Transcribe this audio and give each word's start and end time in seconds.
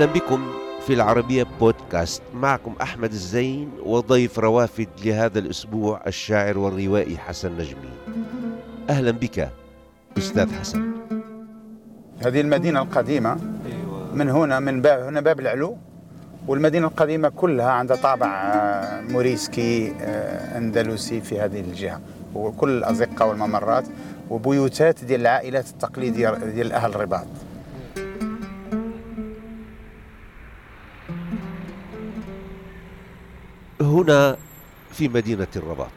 أهلا 0.00 0.12
بكم 0.12 0.52
في 0.86 0.92
العربية 0.92 1.46
بودكاست. 1.60 2.22
معكم 2.34 2.74
أحمد 2.82 3.12
الزين 3.12 3.70
وضيف 3.84 4.38
روافد 4.38 4.88
لهذا 5.04 5.38
الأسبوع 5.38 6.00
الشاعر 6.06 6.58
والروائي 6.58 7.18
حسن 7.18 7.52
نجمي. 7.52 7.90
أهلا 8.90 9.10
بك 9.10 9.48
أستاذ 10.18 10.52
حسن. 10.52 10.92
هذه 12.24 12.40
المدينة 12.40 12.82
القديمة. 12.82 13.36
من 14.14 14.28
هنا 14.30 14.60
من 14.60 14.82
باب 14.82 15.00
هنا 15.00 15.20
باب 15.20 15.40
العلو. 15.40 15.76
والمدينة 16.48 16.86
القديمة 16.86 17.28
كلها 17.28 17.70
عندها 17.70 17.96
طابع 17.96 18.26
آه، 18.26 19.00
موريسكي 19.00 19.94
آه، 20.00 20.58
أندلسي 20.58 21.20
في 21.20 21.40
هذه 21.40 21.60
الجهة. 21.60 22.00
وكل 22.34 22.70
الأزقة 22.70 23.26
والممرات 23.26 23.84
وبيوتات 24.30 25.04
ديال 25.04 25.20
العائلات 25.20 25.68
التقليدية 25.68 26.30
ديال 26.30 26.72
أهل 26.72 26.90
الرباط 26.90 27.26
هنا 33.90 34.36
في 34.92 35.08
مدينة 35.08 35.46
الرباط. 35.56 35.92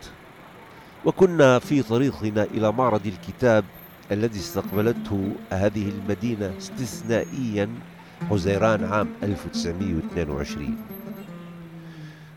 وكنا 1.05 1.59
في 1.59 1.83
طريقنا 1.83 2.43
إلى 2.43 2.71
معرض 2.71 3.07
الكتاب 3.07 3.65
الذي 4.11 4.39
استقبلته 4.39 5.31
هذه 5.49 5.89
المدينة 5.89 6.53
استثنائيا 6.57 7.69
حزيران 8.29 8.83
عام 8.83 9.09
1922 9.23 10.77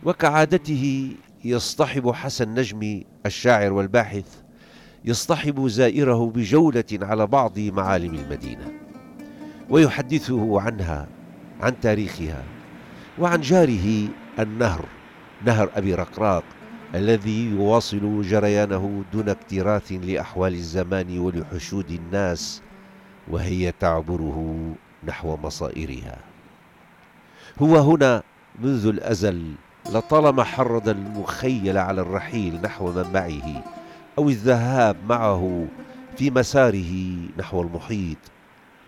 وكعادته 0.05 1.15
يصطحب 1.45 2.11
حسن 2.11 2.55
نجمي 2.55 3.07
الشاعر 3.27 3.73
والباحث 3.73 4.27
يصطحب 5.05 5.67
زائره 5.69 6.31
بجولة 6.35 6.85
على 6.93 7.27
بعض 7.27 7.59
معالم 7.59 8.15
المدينة 8.15 8.73
ويحدثه 9.71 10.61
عنها 10.61 11.09
عن 11.61 11.81
تاريخها 11.81 12.45
وعن 13.19 13.41
جاره 13.41 14.09
النهر. 14.39 14.85
نهر 15.45 15.71
أبي 15.77 15.95
رقراق 15.95 16.45
الذي 16.95 17.51
يواصل 17.51 18.23
جريانه 18.23 19.05
دون 19.13 19.29
اكتراث 19.29 19.93
لأحوال 19.93 20.55
الزمان 20.55 21.19
ولحشود 21.19 21.91
الناس 21.91 22.63
وهي 23.31 23.73
تعبره 23.81 24.57
نحو 25.05 25.37
مصائرها. 25.37 26.19
هو 27.59 27.77
هنا 27.77 28.23
منذ 28.63 28.87
الأزل 28.87 29.55
لطالما 29.93 30.45
حرض 30.45 30.89
المخيل 30.89 31.79
على 31.79 32.01
الرحيل 32.01 32.61
نحو 32.63 32.93
منبعه 32.93 33.65
أو 34.19 34.29
الذهاب 34.29 34.97
معه 35.09 35.67
في 36.17 36.31
مساره 36.31 37.17
نحو 37.39 37.63
المحيط 37.63 38.19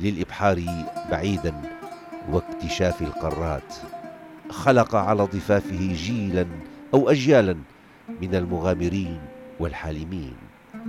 للإبحار 0.00 0.62
بعيدا 1.10 1.62
واكتشاف 2.30 3.02
القارات. 3.02 3.74
خلق 4.50 4.94
على 4.94 5.22
ضفافه 5.22 5.92
جيلا 5.92 6.46
أو 6.94 7.10
أجيالا 7.10 7.56
من 8.22 8.34
المغامرين 8.34 9.18
والحالمين. 9.60 10.36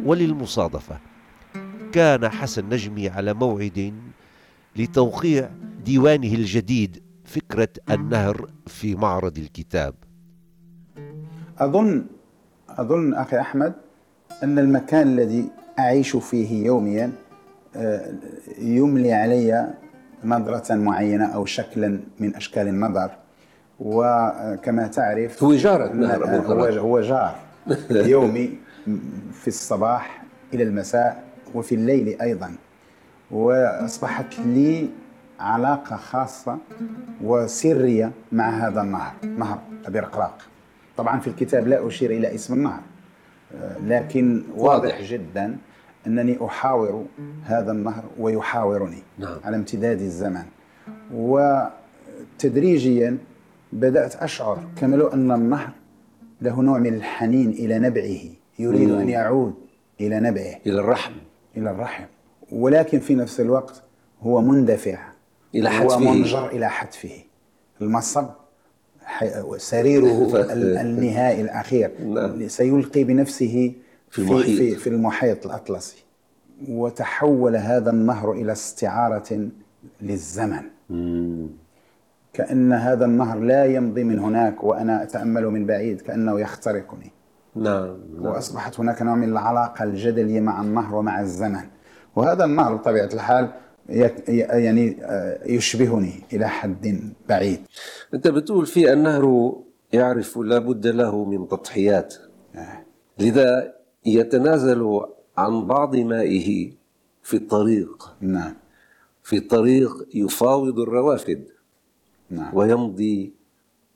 وللمصادفة 0.05 0.99
كان 1.91 2.29
حسن 2.29 2.69
نجمي 2.69 3.09
على 3.09 3.33
موعد 3.33 3.93
لتوقيع 4.75 5.49
ديوانه 5.85 6.33
الجديد 6.33 7.03
فكرة 7.25 7.69
النهر 7.91 8.49
في 8.67 8.95
معرض 8.95 9.37
الكتاب. 9.37 9.95
أظن 11.59 12.05
أظن 12.69 13.13
أخي 13.13 13.39
أحمد 13.39 13.73
أن 14.43 14.59
المكان 14.59 15.07
الذي 15.07 15.49
أعيش 15.79 16.15
فيه 16.15 16.65
يوميا 16.65 17.11
آه، 17.75 18.13
يملي 18.57 19.13
علي 19.13 19.73
نظرة 20.23 20.75
معينة 20.75 21.25
أو 21.25 21.45
شكلا 21.45 21.99
من 22.19 22.35
أشكال 22.35 22.67
النظر. 22.67 23.11
وكما 23.79 24.87
تعرف 24.87 25.43
هو 25.43 25.55
جارك 25.55 25.95
نهر 25.95 26.25
هو, 26.25 26.65
هو 26.65 27.01
جار. 27.01 27.35
يومي 27.91 28.57
في 29.33 29.47
الصباح 29.47 30.23
إلى 30.53 30.63
المساء 30.63 31.23
وفي 31.55 31.75
الليل 31.75 32.21
أيضا. 32.21 32.55
وأصبحت 33.31 34.39
لي 34.39 34.89
علاقة 35.39 35.95
خاصة 35.95 36.57
وسرية 37.23 38.11
مع 38.31 38.49
هذا 38.49 38.81
النهر 38.81 39.13
نهر 39.37 39.59
أبي 39.85 39.99
رقراق 39.99 40.37
طبعا 40.97 41.19
في 41.19 41.27
الكتاب 41.27 41.67
لا 41.67 41.87
أشير 41.87 42.11
إلى 42.11 42.35
اسم 42.35 42.53
النهر 42.53 42.79
لكن 43.83 44.43
واضح. 44.57 45.01
جدا 45.01 45.57
أنني 46.07 46.37
أحاور 46.45 47.05
هذا 47.45 47.71
النهر 47.71 48.03
ويحاورني 48.19 49.03
نعم. 49.17 49.37
على 49.43 49.55
امتداد 49.55 50.01
الزمن. 50.01 50.43
وتدريجيا 51.13 53.17
بدأت 53.73 54.15
أشعر 54.15 54.63
كما 54.75 54.95
لو 54.95 55.07
أن 55.07 55.31
النهر 55.31 55.69
له 56.41 56.61
نوع 56.61 56.79
من 56.79 56.93
الحنين 56.93 57.49
إلى 57.49 57.79
نبعه 57.79 58.19
يريد 58.59 58.89
أن 58.91 59.09
يعود 59.09 59.53
إلى 60.01 60.19
نبعه. 60.19 60.55
إلى 60.67 60.79
الرحم. 60.79 61.13
إلى 61.57 61.71
الرحم. 61.71 62.03
ولكن 62.51 62.99
في 62.99 63.15
نفس 63.15 63.39
الوقت 63.39 63.83
هو 64.21 64.41
مندفع. 64.41 64.97
إلى 65.55 65.69
حتفه. 65.69 65.95
هو 65.95 65.99
منجر 65.99 66.47
إلى 66.47 66.69
حتفه. 66.69 67.23
المصب 67.81 68.25
سريره 69.57 70.35
النهائي 70.81 71.41
الأخير. 71.41 71.91
نعم. 72.05 72.47
سيلقي 72.47 73.03
بنفسه 73.03 73.73
في 74.09 74.19
المحيط. 74.19 74.45
في, 74.45 74.75
في 74.75 74.87
المحيط 74.87 75.45
الأطلسي. 75.45 76.03
وتحول 76.69 77.55
هذا 77.55 77.89
النهر 77.89 78.31
إلى 78.31 78.51
استعارة 78.51 79.49
للزمن. 80.01 80.61
مم. 80.89 81.47
كأن 82.33 82.73
هذا 82.73 83.05
النهر 83.05 83.39
لا 83.39 83.65
يمضي 83.65 84.03
من 84.03 84.19
هناك 84.19 84.63
وأنا 84.63 85.03
أتأمل 85.03 85.45
من 85.47 85.65
بعيد 85.65 86.01
كأنه 86.01 86.39
يخترقني. 86.39 87.11
نعم, 87.55 87.97
نعم. 88.13 88.25
وأصبحت 88.25 88.79
هناك 88.79 89.01
نوع 89.01 89.15
من 89.15 89.29
العلاقة 89.29 89.83
الجدلية 89.83 90.39
مع 90.39 90.61
النهر 90.61 90.95
ومع 90.95 91.21
الزمن. 91.21 91.65
وهذا 92.15 92.45
النهر 92.45 92.75
بطبيعة 92.75 93.09
الحال 93.13 93.49
يعني 93.89 94.97
آه، 95.03 95.39
يشبهني 95.45 96.23
إلى 96.33 96.47
حد 96.47 97.13
بعيد. 97.29 97.59
أنت 98.13 98.27
بتقول 98.27 98.65
في 98.65 98.93
النهر 98.93 99.55
يعرف 99.93 100.37
لابد 100.37 100.87
له 100.87 101.25
من 101.25 101.47
تضحيات. 101.47 102.15
آه. 102.55 102.85
لذا 103.19 103.73
يتنازل 104.05 105.01
عن 105.37 105.67
بعض 105.67 105.95
مائه 105.95 106.71
في 107.23 107.37
الطريق. 107.37 108.15
نعم. 108.21 108.53
في 109.23 109.37
الطريق 109.37 110.07
يفاوض 110.13 110.79
الروافد. 110.79 111.43
نعم. 112.29 112.49
ويمضي 112.53 113.33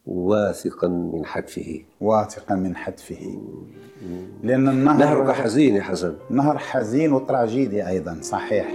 واثقا 0.05 0.87
من 0.87 1.25
حتفه. 1.25 1.81
واثقا 2.01 2.55
من 2.55 2.75
حتفه. 2.75 3.41
لأن 4.43 4.69
النهر 4.69 4.97
نهرك 4.97 5.35
حزين 5.35 5.75
يا 5.75 5.83
حسن. 5.83 6.15
نهر 6.29 6.57
حزين 6.57 7.13
وتراجيدي 7.13 7.87
أيضا 7.87 8.17
صحيح. 8.21 8.67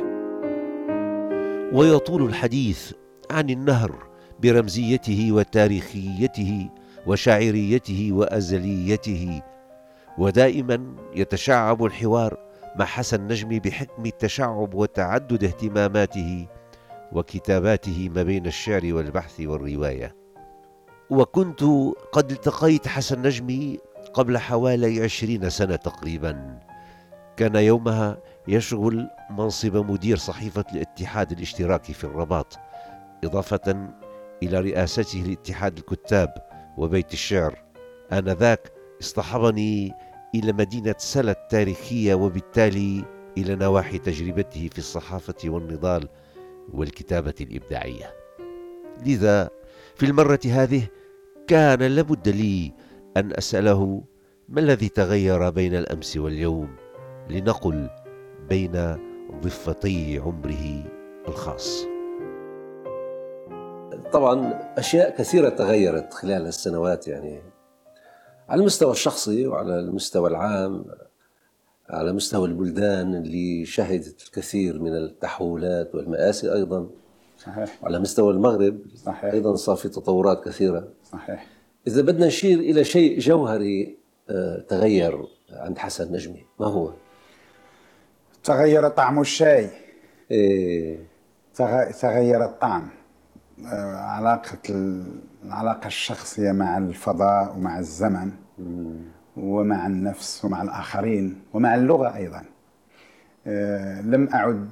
ويطول 1.72 2.22
الحديث 2.22 2.92
عن 3.30 3.50
النهر 3.50 4.08
برمزيته 4.42 5.32
وتاريخيته 5.32 6.68
وشاعريته 7.06 8.08
وأزليته 8.12 9.42
ودائما 10.18 10.94
يتشعب 11.14 11.84
الحوار 11.84 12.38
مع 12.76 12.84
حسن 12.84 13.26
نجمي 13.28 13.60
بحكم 13.60 14.06
التشعب 14.06 14.74
وتعدد 14.74 15.44
اهتماماته 15.44 16.46
وكتاباته 17.12 18.08
ما 18.14 18.22
بين 18.22 18.46
الشعر 18.46 18.82
والبحث 18.84 19.40
والرواية. 19.40 20.16
وكنت 21.10 21.60
قد 22.12 22.30
التقيت 22.30 22.88
حسن 22.88 23.22
نجمي 23.22 23.78
قبل 24.14 24.38
حوالي 24.38 25.02
عشرين 25.02 25.50
سنة 25.50 25.76
تقريبا. 25.76 26.58
كان 27.36 27.56
يومها 27.56 28.18
يشغل 28.48 29.08
منصب 29.30 29.76
مدير 29.76 30.16
صحيفة 30.16 30.64
الاتحاد 30.72 31.32
الاشتراكي 31.32 31.92
في 31.92 32.04
الرباط 32.04 32.58
إضافة 33.24 33.88
إلى 34.42 34.60
رئاسته 34.60 35.18
لاتحاد 35.18 35.78
الكتاب 35.78 36.34
وبيت 36.76 37.12
الشعر. 37.12 37.62
آنذاك 38.12 38.72
اصطحبني 39.00 39.92
إلى 40.34 40.52
مدينة 40.52 40.94
سلا 40.98 41.30
التاريخيه 41.30 42.14
وبالتالي 42.14 43.04
إلى 43.38 43.54
نواحي 43.54 43.98
تجربته 43.98 44.68
في 44.72 44.78
الصحافة 44.78 45.34
والنضال. 45.44 46.08
والكتابة 46.72 47.34
الإبداعية. 47.40 48.14
لذا 49.06 49.50
في 49.94 50.06
المرة 50.06 50.40
هذه 50.46 50.82
كان 51.46 51.82
لابد 51.82 52.28
لي 52.28 52.72
أن 53.16 53.32
أسأله 53.32 54.02
ما 54.48 54.60
الذي 54.60 54.88
تغير 54.88 55.50
بين 55.50 55.74
الأمس 55.74 56.16
واليوم 56.16 56.76
لنقل 57.30 57.90
بين 58.48 58.96
ضفتي 59.42 60.18
عمره 60.18 60.84
الخاص؟ 61.28 61.84
طبعا 64.12 64.54
أشياء 64.78 65.16
كثيرة 65.16 65.48
تغيرت 65.48 66.14
خلال 66.14 66.46
السنوات 66.46 67.08
يعني 67.08 67.42
على 68.48 68.60
المستوى 68.60 68.90
الشخصي 68.90 69.46
وعلى 69.46 69.78
المستوى 69.78 70.30
العام. 70.30 70.84
على 71.90 72.12
مستوى 72.12 72.48
البلدان 72.48 73.14
اللي 73.14 73.64
شهدت 73.64 74.22
الكثير 74.26 74.82
من 74.82 74.96
التحولات 74.96 75.94
والمآسي 75.94 76.52
أيضا. 76.52 76.86
صحيح. 77.38 77.78
وعلى 77.82 77.98
مستوى 77.98 78.32
المغرب 78.32 78.78
صحيح. 78.96 79.32
أيضا 79.32 79.54
صار 79.54 79.76
في 79.76 79.88
تطورات 79.88 80.44
كثيرة. 80.44 80.88
صحيح. 81.12 81.46
إذا 81.86 82.02
بدنا 82.02 82.26
نشير 82.26 82.58
إلى 82.58 82.84
شيء 82.84 83.18
جوهري 83.18 83.98
آه، 84.30 84.60
تغير 84.68 85.24
عند 85.52 85.78
حسن 85.78 86.12
نجمي. 86.12 86.44
ما 86.60 86.66
هو؟ 86.66 86.92
تغير 88.44 88.88
طعم 88.88 89.20
الشاي. 89.20 89.70
إيه. 90.30 90.98
تغ- 91.54 92.00
تغير 92.00 92.44
الطعم. 92.44 92.88
آه، 93.66 93.94
علاقة 93.96 94.58
ال- 94.70 95.20
العلاقة 95.44 95.86
الشخصية 95.86 96.52
مع 96.52 96.78
الفضاء 96.78 97.56
ومع 97.56 97.78
الزمن. 97.78 98.30
ومع 99.38 99.86
النفس 99.86 100.44
ومع 100.44 100.62
الآخرين 100.62 101.40
ومع 101.52 101.74
اللغة 101.74 102.16
أيضا. 102.16 102.42
آه، 103.46 104.00
لم 104.00 104.28
أعد 104.34 104.68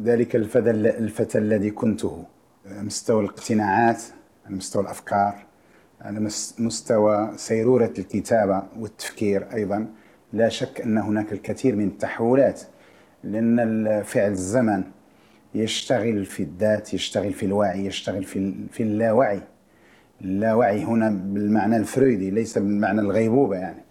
ذلك 0.00 0.36
الفتى 0.36 1.38
الذي 1.38 1.70
كنته. 1.70 2.24
على 2.66 2.82
مستوى 2.82 3.24
الاقتناعات 3.24 4.02
على 4.46 4.56
مستوى 4.56 4.82
الأفكار 4.82 5.34
على 6.00 6.20
مس- 6.20 6.54
مستوى 6.58 7.32
سيرورة 7.36 7.92
الكتابة 7.98 8.62
والتفكير 8.78 9.46
أيضا. 9.54 9.86
لا 10.32 10.48
شك 10.48 10.80
أن 10.80 10.98
هناك 10.98 11.32
الكثير 11.32 11.76
من 11.76 11.86
التحولات 11.88 12.60
لأن 13.24 14.02
فعل 14.02 14.30
الزمن 14.30 14.82
يشتغل 15.54 16.24
في 16.24 16.42
الذات 16.42 16.94
يشتغل 16.94 17.32
في 17.32 17.46
الوعي 17.46 17.86
يشتغل 17.86 18.24
في 18.72 18.80
اللاوعي. 18.80 19.40
اللاوعي 20.24 20.84
هنا 20.84 21.10
بالمعنى 21.10 21.76
الفرويدي 21.76 22.30
ليس 22.30 22.58
بالمعنى 22.58 23.00
الغيبوبة 23.00 23.56
يعني. 23.56 23.82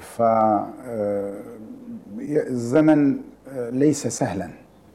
ف 0.00 0.22
آه، 0.22 1.42
الزمن 2.48 3.16
آه، 3.48 3.70
ليس 3.70 4.06
سهلا. 4.06 4.48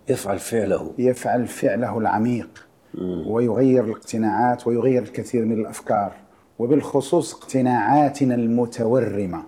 يفعل 0.10 0.40
فعله. 0.40 0.94
يفعل 0.98 1.48
فعله 1.48 1.98
العميق. 1.98 2.66
ويغير 3.28 3.84
الاقتناعات 3.86 4.68
ويغير 4.68 5.02
الكثير 5.04 5.46
من 5.46 5.60
الأفكار. 5.60 6.12
وبالخصوص 6.60 7.34
اقتناعاتنا 7.34 8.36
المتورمة. 8.36 9.44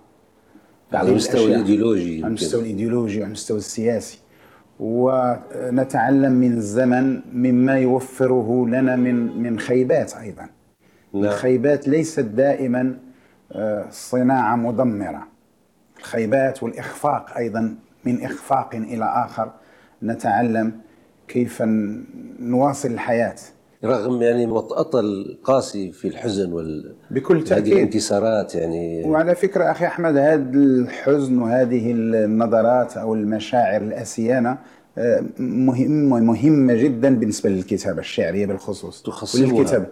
على 0.93 1.09
المستوى 1.09 1.41
الأشياء. 1.45 1.61
الإيديولوجي 1.61 2.17
على. 2.17 2.27
المستوى 2.27 2.61
الإيديولوجي 2.61 3.17
وعلى 3.17 3.27
المستوى 3.27 3.57
السياسي. 3.57 4.19
ونتعلم 4.79 6.31
من 6.31 6.53
الزمن 6.53 7.21
مما 7.33 7.77
يوفره 7.77 8.67
لنا 8.67 8.95
من 8.95 9.43
من 9.43 9.59
خيبات 9.59 10.13
أيضا. 10.13 10.49
نعم. 11.13 11.23
الخيبات 11.23 11.87
ليست 11.87 12.19
دائما 12.19 12.97
آه، 13.51 13.85
صناعة 13.89 14.55
مدمرة. 14.55 15.27
الخيبات 15.99 16.63
والإخفاق 16.63 17.37
أيضا 17.37 17.75
من 18.05 18.23
إخفاق 18.23 18.75
إلى 18.75 19.05
آخر 19.25 19.51
نتعلم 20.03 20.71
كيف 21.27 21.63
نواصل 22.39 22.91
الحياة. 22.91 23.35
رغم 23.83 24.21
يعني 24.21 24.45
وطأة 24.45 24.99
القاسي 24.99 25.91
في 25.91 26.07
الحزن 26.07 26.53
وال 26.53 26.95
بكل 27.11 27.37
هذه 27.37 27.43
تأكيد. 27.43 27.73
الانكسارات 27.73 28.55
يعني. 28.55 29.03
وعلى 29.05 29.35
فكرة 29.35 29.71
أخي 29.71 29.85
أحمد 29.85 30.17
هذا 30.17 30.49
الحزن 30.53 31.37
وهذه 31.41 31.91
النظرات 31.91 32.97
أو 32.97 33.13
المشاعر 33.13 33.81
الأسيانة 33.81 34.57
آه، 34.97 35.23
مهمة 35.39 36.19
مهمة 36.19 36.73
جدا 36.73 37.15
بالنسبة 37.15 37.49
للكتابة 37.49 37.99
الشعرية 37.99 38.45
بالخصوص. 38.45 39.01
تخصب 39.03 39.39
آه، 39.75 39.85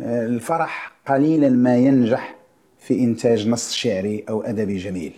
الفرح 0.00 0.92
قليلا 1.06 1.48
ما 1.48 1.76
ينجح 1.76 2.36
في 2.78 3.00
إنتاج 3.00 3.48
نص 3.48 3.72
شعري 3.72 4.24
أو 4.28 4.42
أدبي 4.42 4.76
جميل. 4.76 5.12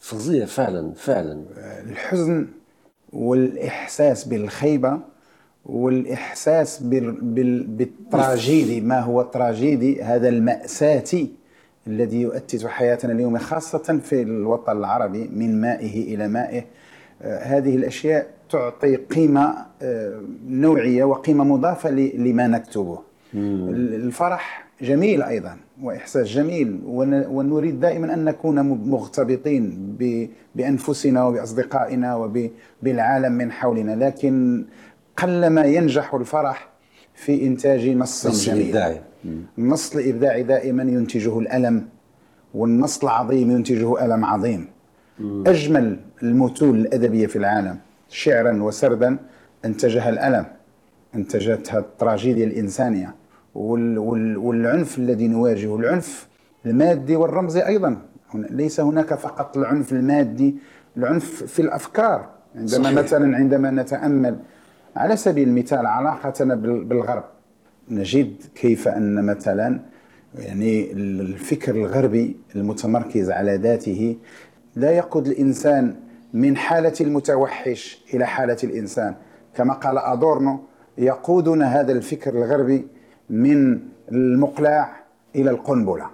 فظيع 0.00 0.46
فعلا 0.46 0.92
فعلا. 0.94 1.42
الحزن 1.86 2.46
والإحساس 3.12 4.24
بالخيبة 4.24 4.98
والإحساس 5.66 6.82
بال... 6.82 7.12
بال... 7.12 7.66
بالتراجيدي. 7.66 8.80
ما 8.80 9.00
هو 9.00 9.20
التراجيدي؟ 9.20 10.02
هذا 10.02 10.28
المأساتي 10.28 11.32
الذي 11.86 12.20
يؤتت 12.20 12.66
حياتنا 12.66 13.12
اليوم 13.12 13.38
خاصة 13.38 14.00
في 14.04 14.22
الوطن 14.22 14.78
العربي 14.78 15.28
من 15.28 15.60
مائه 15.60 16.14
إلى 16.14 16.28
مائه. 16.28 16.64
آه، 17.22 17.38
هذه 17.38 17.76
الأشياء 17.76 18.26
تعطي 18.50 18.96
قيمة 18.96 19.66
آه، 19.82 20.22
نوعية 20.48 21.04
وقيمة 21.04 21.44
مضافة 21.44 21.90
لما 21.90 22.46
نكتبه. 22.46 23.07
ال- 23.34 23.94
الفرح 23.94 24.68
جميل 24.82 25.22
أيضا 25.22 25.56
وإحساس 25.82 26.26
جميل 26.26 26.80
ون- 26.86 27.26
ونريد 27.26 27.80
دائما 27.80 28.14
أن 28.14 28.24
نكون 28.24 28.60
مغتبطين 28.90 29.94
ب- 29.98 30.28
بأنفسنا 30.54 31.24
وبأصدقائنا 31.26 32.16
وبالعالم 32.16 33.32
من 33.32 33.52
حولنا. 33.52 34.04
لكن 34.04 34.64
قلما 35.16 35.64
ينجح 35.64 36.14
الفرح 36.14 36.68
في 37.14 37.46
إنتاج 37.46 37.88
نص 37.88 38.26
نص 38.26 38.44
جميل. 38.46 38.66
النص 39.58 39.96
الإبداعي 39.96 40.42
دائما 40.42 40.82
ينتجه 40.82 41.38
الألم 41.38 41.88
والنص 42.54 43.02
العظيم 43.02 43.50
ينتجه 43.50 44.04
ألم 44.04 44.24
عظيم. 44.24 44.66
أجمل 45.46 45.96
المتون 46.22 46.78
الأدبية 46.78 47.26
في 47.26 47.36
العالم 47.36 47.78
شعرا 48.08 48.62
وسردا 48.62 49.16
أنتجها 49.64 50.08
الألم. 50.08 50.44
أنتجتها 51.14 51.78
التراجيديا 51.78 52.46
وال 53.54 53.98
والعنف 54.38 54.98
الذي 54.98 55.28
نواجهه 55.28 55.76
العنف 55.76 56.28
المادي 56.66 57.16
والرمزي 57.16 57.66
أيضا. 57.66 57.96
هنا- 58.34 58.46
ليس 58.50 58.80
هناك 58.80 59.14
فقط 59.14 59.56
العنف 59.56 59.92
المادي 59.92 60.56
العنف 60.96 61.42
في 61.44 61.62
الأفكار. 61.62 62.28
عندما 62.56 62.84
صحيح. 62.84 62.98
مثلا 62.98 63.36
عندما 63.36 63.70
نتأمل 63.70 64.36
على 64.96 65.16
سبيل 65.16 65.48
المثال 65.48 65.86
علاقتنا 65.86 66.54
بال- 66.54 66.84
بالغرب 66.84 67.24
نجد 67.90 68.34
كيف 68.54 68.88
أن 68.88 69.24
مثلا 69.26 69.80
يعني 70.38 70.92
الفكر 70.92 71.74
الغربي 71.74 72.36
المتمركز 72.56 73.30
على 73.30 73.56
ذاته 73.56 74.16
لا 74.76 74.90
يقود 74.90 75.26
الإنسان 75.26 75.94
من 76.34 76.56
حالة 76.56 76.92
المتوحش 77.00 78.04
إلى 78.14 78.26
حالة 78.26 78.56
الإنسان. 78.64 79.14
كما 79.54 79.74
قال 79.74 79.98
أدورنو 79.98 80.60
يقودنا 80.98 81.80
هذا 81.80 81.92
الفكر 81.92 82.34
الغربي 82.34 82.86
من 83.30 83.80
المقلاع 84.12 85.04
إلى 85.36 85.50
القنبلة. 85.50 86.06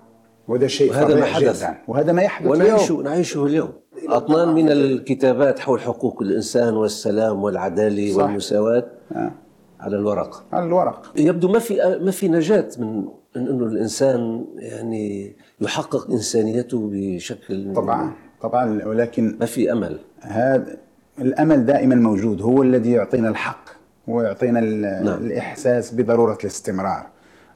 وهذا 0.48 0.66
شيء 0.66 0.90
وهذا 0.90 1.14
ما 1.20 1.24
حدث. 1.24 1.60
جدا. 1.60 1.74
وهذا 1.88 2.12
ما 2.12 2.22
يحدث 2.22 2.50
ونعيشه 2.50 2.92
اليوم. 2.92 3.02
نعيشه 3.02 3.46
اليوم. 3.46 3.72
أطنان 4.08 4.48
من 4.54 4.70
الكتابات 4.70 5.58
حول 5.58 5.80
حقوق 5.80 6.22
الإنسان 6.22 6.74
والسلام 6.74 7.42
والعدالة 7.42 8.12
صح. 8.12 8.22
والمساواة 8.22 8.86
آه. 9.12 9.32
على 9.80 9.96
الورق. 9.96 10.44
على 10.52 10.64
الورق. 10.64 11.12
يبدو 11.16 11.48
ما 11.48 11.58
في 11.58 11.98
ما 12.00 12.10
في 12.10 12.28
نجاة 12.28 12.68
من 12.78 13.04
من 13.36 13.48
إنه 13.48 13.64
الإنسان 13.64 14.44
يعني 14.56 15.36
يحقق 15.60 16.10
إنسانيته 16.10 16.90
بشكل 16.92 17.72
طبعا. 17.74 18.12
طبعا. 18.42 18.84
ولكن 18.84 19.36
ما 19.40 19.46
في 19.46 19.72
أمل. 19.72 19.98
هذا 20.20 20.76
الأمل 21.18 21.66
دائما 21.66 21.94
موجود. 21.94 22.42
هو 22.42 22.62
الذي 22.62 22.92
يعطينا 22.92 23.28
الحق. 23.28 23.64
ويعطينا 24.08 24.60
نعم. 24.60 25.26
الإحساس 25.26 25.94
بضرورة 25.94 26.38
الاستمرار 26.40 27.06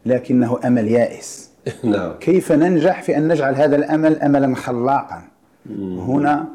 لكنه 0.07 0.61
أمل 0.65 0.89
يائس. 0.89 1.51
نعم. 1.85 2.13
كيف 2.13 2.53
ننجح 2.53 3.03
في 3.03 3.17
أن 3.17 3.29
نجعل 3.29 3.55
هذا 3.55 3.77
الأمل 3.77 4.21
أملا 4.21 4.55
خلاقا؟ 4.55 5.23
هنا 5.99 6.49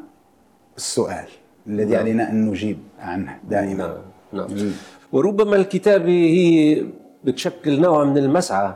السؤال 0.76 1.26
الذي 1.66 1.96
علينا 1.96 2.30
أن 2.30 2.46
نجيب 2.46 2.78
عنه 3.00 3.38
دائما. 3.50 3.98
نعم. 4.32 4.46
نعم. 4.46 4.70
وربما 5.12 5.56
الكتابة 5.56 6.12
هي 6.12 6.86
بتشكل 7.24 7.80
نوع 7.80 8.04
من 8.04 8.18
المسعى 8.18 8.74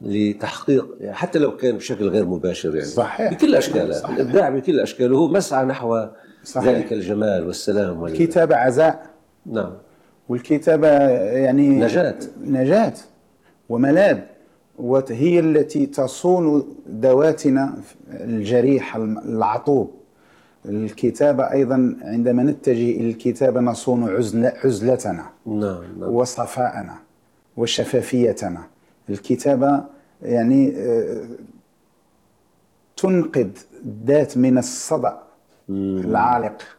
لتحقيق 0.00 0.86
حتى 1.10 1.38
لو 1.38 1.56
كان 1.56 1.76
بشكل 1.76 2.08
غير 2.08 2.26
مباشر 2.26 2.68
يعني. 2.68 2.88
صحيح. 2.88 3.32
بكل 3.32 3.54
أشكاله. 3.54 3.92
صحيح. 3.92 4.16
الابداع 4.16 4.48
بكل 4.48 4.80
أشكاله. 4.80 5.16
هو 5.16 5.28
مسعى 5.28 5.64
نحو 5.64 6.06
صحيح. 6.44 6.68
ذلك 6.68 6.92
الجمال 6.92 7.46
والسلام 7.46 8.02
وال... 8.02 8.12
الكتابه 8.12 8.56
عزاء. 8.56 9.06
نعم. 9.46 9.72
والكتابة 10.28 10.88
يعني 11.18 11.68
نجاة. 11.68 12.18
نجاة 12.44 12.94
وملاذ 13.68 14.18
وهي 14.78 15.40
التي 15.40 15.86
تصون 15.86 16.76
ذواتنا 17.00 17.74
الجريح 18.10 18.96
العطوب. 18.96 19.90
الكتابة 20.66 21.52
أيضا 21.52 21.96
عندما 22.02 22.42
نتجه 22.42 22.90
إلى 22.90 23.10
الكتابة 23.10 23.60
نصون 23.60 24.08
عزل 24.08 24.46
عزلتنا 24.46 25.26
نعم 25.46 25.82
نعم. 26.00 26.12
وصفاءنا 26.12 26.94
وشفافيتنا. 27.56 28.60
الكتابة 29.10 29.84
يعني 30.22 30.72
آه، 30.76 31.24
تنقذ 32.96 33.50
الذات 33.84 34.36
من 34.38 34.58
الصدأ 34.58 35.18
العالق. 35.70 36.77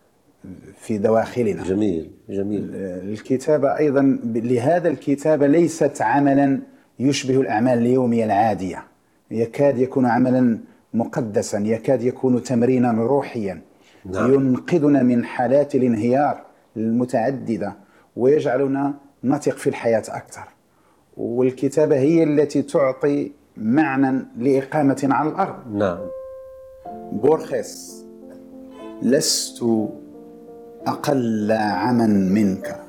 في 0.78 0.98
دواخلنا. 0.98 1.64
جميل 1.64 2.12
جميل. 2.30 2.70
الكتابة 2.74 3.78
أيضا 3.78 4.20
لهذا 4.24 4.88
الكتابة 4.88 5.48
ليست 5.48 6.02
عملا 6.02 6.60
يشبه 7.00 7.42
الأعمال 7.42 7.78
اليومية 7.78 8.26
العادية. 8.26 8.84
يكاد 9.32 9.78
يكون 9.78 10.06
عملا 10.06 10.60
مقدسا 10.94 11.58
يكاد 11.58 12.04
يكون 12.04 12.44
تمرينا 12.44 12.92
روحيا. 12.92 13.62
نعم. 14.06 14.34
ينقذنا 14.34 15.04
من 15.04 15.26
حالات 15.26 15.76
الانهيار 15.76 16.42
المتعددة 16.78 17.74
ويجعلنا 18.16 18.94
نثق 19.24 19.58
في 19.58 19.68
الحياة 19.68 20.04
أكثر. 20.08 20.48
والكتابة 21.18 21.96
هي 21.96 22.24
التي 22.24 22.62
تعطي 22.62 23.32
معنى 23.58 24.26
لإقامة 24.38 25.08
على 25.12 25.30
الأرض. 25.30 25.76
نعم. 25.76 26.00
بورخيس 27.12 28.06
لست 29.02 29.64
أقل 30.90 31.52
عما 31.52 32.08
منك 32.08 32.80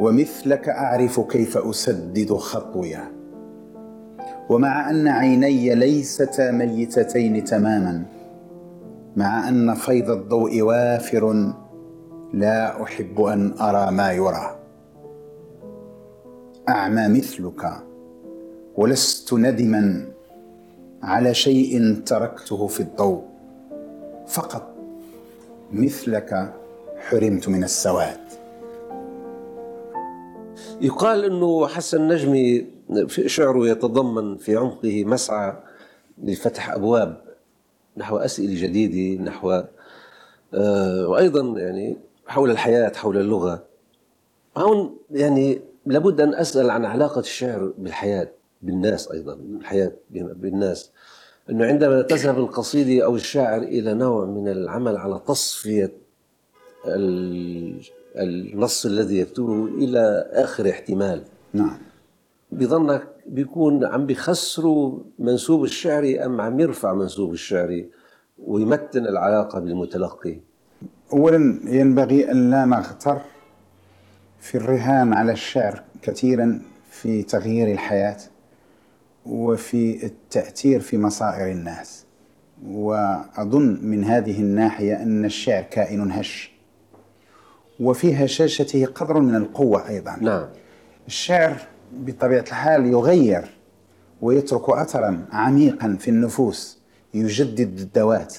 ومثلك 0.00 0.68
أعرف 0.68 1.20
كيف 1.20 1.58
أسدد 1.58 2.32
خطويا 2.32 3.12
ومع 4.48 4.90
أن 4.90 5.08
عيني 5.08 5.74
ليستا 5.74 6.50
ميتتين 6.50 7.44
تماما 7.44 8.02
مع 9.16 9.48
أن 9.48 9.74
فيض 9.74 10.10
الضوء 10.10 10.62
وافر 10.62 11.52
لا 12.32 12.82
أحب 12.82 13.20
أن 13.20 13.54
أرى 13.60 13.90
ما 13.90 14.12
يرى. 14.12 14.56
أعمى 16.68 17.08
مثلك 17.08 17.72
ولست 18.76 19.34
ندما 19.34 20.06
على 21.02 21.34
شيء 21.34 22.02
تركته 22.06 22.66
في 22.66 22.80
الضوء 22.80 23.22
فقط 24.26 24.75
مثلك 25.72 26.54
حرمت 26.98 27.48
من 27.48 27.64
السواد. 27.64 28.20
يقال 30.80 31.24
إنه 31.24 31.66
حسن 31.66 32.08
نجمي 32.08 32.66
في 33.08 33.28
شعره 33.28 33.68
يتضمن 33.68 34.36
في 34.36 34.56
عمقه 34.56 35.04
مسعى 35.04 35.52
لفتح 36.22 36.70
أبواب 36.70 37.20
نحو 37.96 38.16
أسئلة 38.16 38.62
جديدة 38.62 39.22
نحو 39.22 39.62
آه 40.54 41.08
وأيضا 41.08 41.60
يعني 41.60 41.96
حول 42.26 42.50
الحياة 42.50 42.92
حول 42.94 43.16
اللغة. 43.18 43.64
هون 44.56 44.96
يعني 45.10 45.60
لابد 45.86 46.20
أن 46.20 46.34
أسأل 46.34 46.70
عن 46.70 46.84
علاقة 46.84 47.20
الشعر 47.20 47.72
بالحياة 47.78 48.28
بالناس 48.62 49.10
أيضا 49.10 49.34
الحياة 49.34 49.92
بالناس. 50.10 50.90
إنه 51.50 51.66
عندما 51.66 52.02
تذهب 52.02 52.38
القصيده 52.38 53.04
أو 53.04 53.16
الشاعر 53.16 53.62
إلى 53.62 53.94
نوع 53.94 54.24
من 54.24 54.48
العمل 54.48 54.96
على 54.96 55.20
تصفية 55.26 55.92
النص 58.16 58.86
الذي 58.86 59.18
يكتبه 59.18 59.64
إلى 59.64 60.30
آخر 60.32 60.70
احتمال. 60.70 61.22
نعم. 61.52 61.78
بظنك 62.52 63.08
بيكون 63.26 63.84
عم 63.84 64.06
بيخسروا 64.06 64.98
منسوب 65.18 65.64
الشعري 65.64 66.24
أم 66.24 66.40
عم 66.40 66.60
يرفع 66.60 66.94
منسوب 66.94 67.32
الشعري 67.32 67.90
ويمتن 68.38 69.06
العلاقة 69.06 69.60
بالمتلقي؟ 69.60 70.40
اولا 71.12 71.60
ينبغي 71.64 72.30
أن 72.30 72.50
لا 72.50 72.64
نغتر 72.64 73.18
في 74.40 74.54
الرهان 74.54 75.12
على 75.12 75.32
الشعر 75.32 75.82
كثيرا 76.02 76.62
في 76.90 77.22
تغيير 77.22 77.72
الحياة. 77.72 78.18
وفي 79.26 80.06
التأثير 80.06 80.80
في 80.80 80.98
مصائر 80.98 81.52
الناس. 81.52 82.04
وأظن 82.66 83.78
من 83.82 84.04
هذه 84.04 84.40
الناحية 84.40 85.02
أن 85.02 85.24
الشعر 85.24 85.62
كائن 85.62 86.10
هش. 86.10 86.52
وفي 87.80 88.24
هشاشته 88.24 88.86
قدر 88.86 89.20
من 89.20 89.34
القوة 89.34 89.88
أيضا. 89.88 90.16
نعم. 90.20 90.46
الشعر 91.06 91.56
بطبيعة 91.92 92.40
الحال 92.40 92.86
يغير 92.86 93.44
ويترك 94.22 94.70
أثرا 94.70 95.26
عميقا 95.32 95.96
في 96.00 96.08
النفوس. 96.08 96.78
يجدد 97.14 97.78
الذوات 97.78 98.36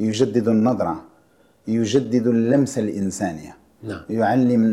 يجدد 0.00 0.48
النظرة 0.48 1.04
يجدد 1.68 2.26
اللمسة 2.26 2.80
الإنسانية. 2.80 3.56
نعم. 3.82 4.02
يعلم 4.10 4.64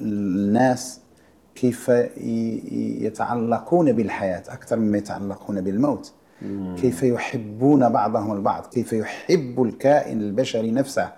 الناس 0.00 1.00
كيف 1.54 1.88
يتعلقون 3.00 3.92
بالحياة 3.92 4.42
أكثر 4.48 4.76
مما 4.76 4.98
يتعلقون 4.98 5.60
بالموت. 5.60 6.12
مم. 6.42 6.76
كيف 6.76 7.02
يحبون 7.02 7.88
بعضهم 7.88 8.32
البعض 8.32 8.66
كيف 8.66 8.92
يحب 8.92 9.62
الكائن 9.62 10.20
البشري 10.20 10.70
نفسه 10.70 11.12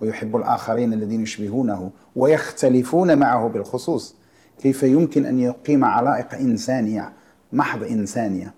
ويحب 0.00 0.36
الآخرين 0.36 0.92
الذين 0.92 1.20
يشبهونه 1.20 1.90
ويختلفون 2.16 3.18
معه 3.18 3.48
بالخصوص. 3.48 4.16
كيف 4.62 4.82
يمكن 4.82 5.26
أن 5.26 5.38
يقيم 5.38 5.84
علائق 5.84 6.34
إنسانية 6.34 7.12
محض 7.52 7.82
إنسانية. 7.82 8.54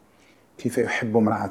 كيف 0.59 0.79
يحب 0.79 1.17
امرأة. 1.17 1.51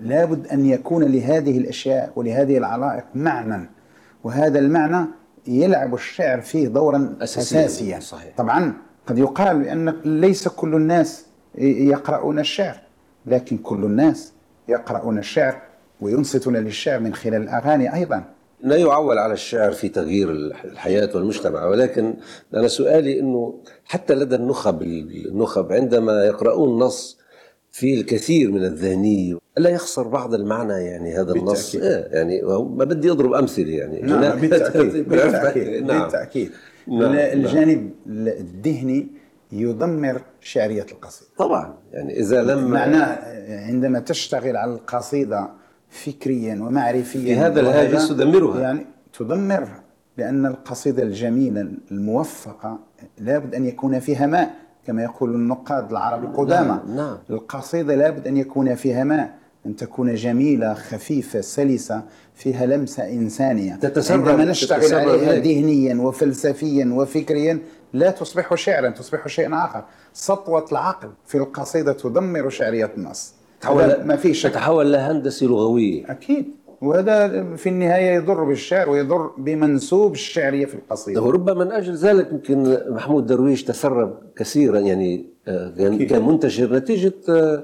لابد 0.00 0.46
أن 0.46 0.66
يكون 0.66 1.04
لهذه 1.04 1.58
الأشياء 1.58 2.12
ولهذه 2.16 2.58
العلائق 2.58 3.04
معنى. 3.14 3.70
وهذا 4.24 4.58
المعنى 4.58 5.06
يلعب 5.48 5.94
الشعر 5.94 6.40
فيه 6.40 6.68
دورا 6.68 7.16
أساسيا, 7.22 7.64
أساسيا. 7.66 8.00
صحيح. 8.00 8.34
طبعا 8.36 8.72
قد 9.06 9.18
يقال 9.18 9.58
بأن 9.58 9.94
ليس 10.04 10.48
كل 10.48 10.74
الناس 10.74 11.26
يقرؤون 11.58 12.38
الشعر 12.38 12.78
لكن 13.26 13.58
كل 13.58 13.84
الناس 13.84 14.32
يقرؤون 14.68 15.18
الشعر 15.18 15.62
وينصتون 16.00 16.56
للشعر 16.56 17.00
من 17.00 17.14
خلال 17.14 17.42
الأغاني 17.42 17.94
أيضا 17.94 18.24
لا 18.60 18.76
يعول 18.76 19.18
على 19.18 19.32
الشعر 19.32 19.72
في 19.72 19.88
تغيير 19.88 20.30
الحياة 20.64 21.10
والمجتمع 21.14 21.64
ولكن 21.66 22.14
أنا 22.54 22.68
سؤالي 22.68 23.20
أنه 23.20 23.54
حتى 23.84 24.14
لدى 24.14 24.34
النخب 24.34 24.82
النخب 24.82 25.72
عندما 25.72 26.24
يقرؤون 26.24 26.78
نص 26.78 27.18
فيه 27.76 28.00
الكثير 28.00 28.52
من 28.52 28.64
الذهنية 28.64 29.38
ألا 29.58 29.70
يخسر 29.70 30.08
بعض 30.08 30.34
المعنى 30.34 30.72
يعني 30.72 31.14
هذا 31.14 31.32
النص 31.32 31.76
بالتأكيد. 31.76 31.82
إيه 31.82 32.18
يعني 32.18 32.42
ما 32.76 32.84
بدي 32.84 33.10
أضرب 33.10 33.32
أمثلة 33.32 33.70
يعني 33.70 34.00
نعم 34.00 34.38
بالتأكيد 34.40 35.08
بالتأكيد, 35.08 35.86
نعم. 35.86 36.02
بالتأكيد. 36.02 36.50
نعم. 36.88 37.14
الجانب 37.14 37.90
الذهني 38.06 39.08
يدمر 39.52 40.22
شعرية 40.40 40.86
القصيدة 40.92 41.30
طبعا 41.38 41.74
يعني 41.92 42.20
إذا 42.20 42.42
لم 42.42 42.70
معناه 42.70 43.18
عندما 43.66 44.00
تشتغل 44.00 44.56
على 44.56 44.72
القصيدة 44.72 45.50
فكريا 45.90 46.54
ومعرفيا 46.54 47.20
في 47.20 47.36
هذا 47.36 47.60
الهاجس 47.60 48.08
تدمرها 48.08 48.60
يعني 48.60 48.86
تدمرها 49.18 49.82
لأن 50.16 50.46
القصيدة 50.46 51.02
الجميلة 51.02 51.68
الموفقة 51.90 52.78
لابد 53.18 53.54
أن 53.54 53.66
يكون 53.66 54.00
فيها 54.00 54.26
ماء 54.26 54.65
كما 54.86 55.02
يقول 55.02 55.34
النقاد 55.34 55.90
العرب 55.90 56.24
القدامى 56.24 56.68
نعم. 56.68 56.96
نعم. 56.96 57.18
القصيدة 57.30 57.94
لابد 57.94 58.26
أن 58.26 58.36
يكون 58.36 58.74
فيها 58.74 59.04
ماء 59.04 59.34
أن 59.66 59.76
تكون 59.76 60.14
جميلة 60.14 60.74
خفيفة 60.74 61.40
سلسة 61.40 62.02
فيها 62.34 62.66
لمسة 62.66 63.08
إنسانية. 63.12 63.74
تتسرب 63.74 64.28
عندما 64.28 64.44
نشتغل 64.44 64.94
عليها 64.94 65.32
ذهنيا 65.32 65.94
وفلسفيا 65.94 66.92
وفكريا 66.92 67.58
لا 67.92 68.10
تصبح 68.10 68.54
شعرا 68.54 68.90
تصبح 68.90 69.28
شيئا 69.28 69.64
آخر. 69.64 69.84
سطوة 70.12 70.64
العقل 70.72 71.10
في 71.26 71.38
القصيدة 71.38 71.92
تدمر 71.92 72.48
شعرية 72.48 72.90
النص. 72.96 73.34
تحول 73.60 74.04
ما 74.04 74.16
في 74.16 74.34
شك. 74.34 74.50
تتحول 74.50 74.92
لهندسه 74.92 75.46
لغويه 75.46 76.10
أكيد. 76.10 76.50
وهذا 76.82 77.44
في 77.56 77.68
النهاية 77.68 78.14
يضر 78.14 78.44
بالشعر 78.44 78.90
ويضر 78.90 79.30
بمنسوب 79.38 80.12
الشعرية 80.12 80.66
في 80.66 80.74
القصيدة. 80.74 81.22
وربما 81.22 81.64
من 81.64 81.72
أجل 81.72 81.94
ذلك 81.94 82.32
يمكن 82.32 82.78
محمود 82.88 83.26
درويش 83.26 83.64
تسرب 83.64 84.18
كثيرا 84.36 84.78
يعني 84.78 85.26
آه، 85.48 85.96
كان 86.10 86.26
منتشر 86.26 86.76
نتيجة 86.76 87.14
آه، 87.28 87.62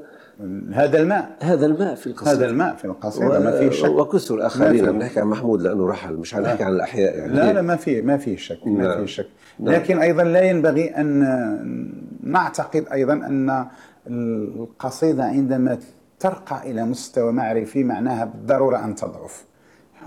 هذا 0.73 1.03
الماء. 1.03 1.37
هذا 1.41 1.67
الماء 1.67 1.95
في 1.95 2.07
القصيدة. 2.07 2.33
هذا 2.33 2.47
الماء 2.47 2.77
في 2.77 2.85
القصيدة 2.85 3.39
و... 3.39 3.43
ما 3.43 3.59
في 3.59 3.77
شك. 3.77 3.91
وكثر 3.91 4.47
آخرين. 4.47 4.89
عم 4.89 4.99
نحكي 4.99 5.21
عن 5.21 5.27
محمود 5.27 5.63
لأنه 5.63 5.87
رحل 5.87 6.15
مش 6.15 6.35
عم 6.35 6.43
نحكي 6.43 6.65
عن 6.65 6.73
الأحياء 6.73 7.19
يعني. 7.19 7.33
لا 7.33 7.53
لا 7.53 7.63
ما 7.63 7.77
في 7.77 8.03
ما 8.03 8.17
في 8.17 8.37
شك 8.37 8.67
ما 8.67 8.83
نعم. 8.83 9.01
في 9.01 9.13
شك. 9.13 9.27
نعم. 9.61 9.75
لكن 9.75 9.99
أيضا 9.99 10.25
لا 10.25 10.43
ينبغي 10.43 10.89
أن 10.89 11.23
نعتقد 12.23 12.85
أيضا 12.93 13.13
أن 13.13 13.67
القصيدة 14.07 15.25
عندما 15.25 15.79
ترقى 16.23 16.71
إلى 16.71 16.85
مستوى 16.85 17.33
معرفي 17.33 17.85
معناها 17.85 18.25
بالضرورة 18.25 18.85
أن 18.85 18.95
تضعف 18.95 19.45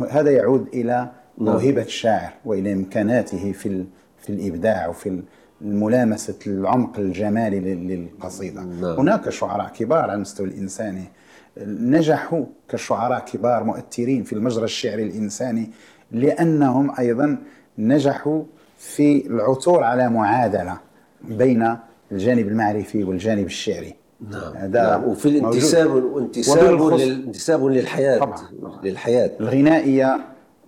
هذا 0.10 0.32
يعود 0.32 0.68
إلى 0.68 1.12
نعم. 1.38 1.56
موهبة 1.56 1.82
الشاعر 1.82 2.34
وإلى 2.46 2.74
إمكاناته 2.74 3.52
في 3.52 3.86
في 4.18 4.30
الإبداع 4.30 4.88
وفي 4.88 5.22
الملامسة 5.62 6.40
العمق 6.48 7.00
الجمالي 7.00 7.60
للقصيدة 7.60 8.62
نعم. 8.62 9.00
هناك 9.00 9.30
شعراء 9.30 9.70
كبار 9.70 10.00
على 10.00 10.14
المستوى 10.14 10.48
الإنساني 10.48 11.04
نجحوا 11.68 12.46
كشعراء 12.70 13.20
كبار 13.26 13.64
مؤثرين 13.64 14.24
في 14.24 14.34
المجرى 14.34 14.64
الشعري 14.64 15.04
الإنساني 15.04 15.72
لأنهم 16.12 16.96
أيضا 17.00 17.38
نجحوا 17.78 18.44
في 18.78 19.28
العثور 19.28 19.84
على 19.84 20.10
معادلة 20.10 20.78
بين 21.22 21.78
الجانب 22.12 22.48
المعرفي 22.48 23.04
والجانب 23.04 23.46
الشعري 23.46 24.05
نعم, 24.22 24.72
نعم. 24.72 25.04
وفي 25.04 25.26
الانتساب 25.30 25.90
وانتساب 25.92 26.94
انتساب 27.00 27.66
للحياه 27.66 28.20
طبعا 28.20 28.40
للحياة 28.84 29.32
الغنائية 29.40 30.18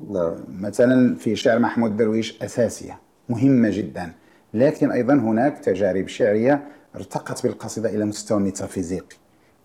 نعم. 0.10 0.36
مثلا 0.62 1.16
في 1.16 1.36
شعر 1.36 1.60
محمود 1.60 1.98
درويش 1.98 2.44
أساسية 2.44 3.00
مهمة 3.30 3.70
جدا 3.70 4.12
لكن 4.54 4.92
أيضا 4.92 5.14
هناك 5.14 5.58
تجارب 5.58 6.08
شعرية 6.08 6.64
ارتقت 6.96 7.44
بالقصيدة 7.44 7.90
إلى 7.90 8.06
مستوى 8.06 8.40
ميتافيزيقي 8.40 9.16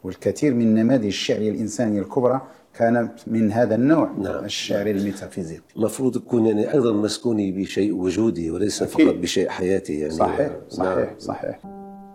والكثير 0.04 0.54
من 0.54 0.62
النماذج 0.62 1.06
الشعريه 1.06 1.50
الانسانيه 1.50 2.00
الكبرى 2.00 2.40
كانت 2.74 3.12
من 3.26 3.52
هذا 3.52 3.74
النوع 3.74 4.10
نعم. 4.18 4.44
الشعر 4.44 4.86
الميتافيزيقي 4.86 5.62
المفروض 5.76 6.14
تكون 6.14 6.46
يعني 6.46 6.72
أيضا 6.72 6.92
مسكوني 6.92 7.52
بشيء 7.52 7.94
وجودي 7.94 8.50
وليس 8.50 8.82
أكيد. 8.82 9.06
فقط 9.06 9.14
بشيء 9.14 9.48
حياتي 9.48 10.00
يعني 10.00 10.12
صحيح 10.12 10.48
نعم. 10.48 10.60
صحيح 10.68 11.14
صحيح 11.18 11.58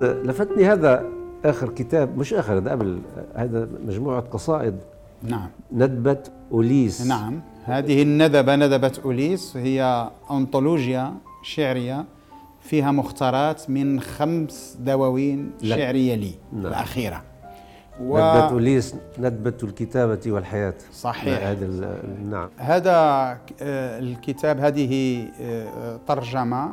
لفتني 0.02 0.66
هذا 0.66 1.18
آخر 1.46 1.70
كتاب 1.70 2.18
مش 2.18 2.34
آخر 2.34 2.58
هذا 2.58 2.72
قبل 2.72 3.02
هذا 3.36 3.70
مجموعة 3.86 4.22
قصائد 4.22 4.76
نعم 5.24 5.50
ندبه 5.72 6.24
أوليس 6.52 7.08
نعم 7.08 7.42
هذه 7.66 8.02
الندبة 8.02 8.56
ندبة 8.56 8.92
أوليس 9.06 9.58
هي 9.58 10.10
أنطولوجيا 10.32 11.14
شعرية 11.44 12.06
فيها 12.62 12.92
مختارات 12.92 13.70
من 13.70 14.00
خمس 14.00 14.78
دواوين 14.80 15.52
لك. 15.62 15.78
شعرية 15.78 16.16
لي 16.16 16.34
نعم. 16.54 16.66
الأخيرة 16.66 17.24
و... 18.02 18.18
ندبه 18.18 18.50
أوليس 18.50 18.96
ندبه 19.20 19.58
الكتابة 19.64 20.20
والحياة 20.28 20.74
صحيح. 20.94 21.44
هذا 21.44 22.00
نعم 22.30 22.50
هذا 22.58 22.92
آه، 23.62 24.00
الكتاب 24.00 24.60
هذه 24.60 25.24
آه، 25.42 26.00
ترجمة 26.08 26.70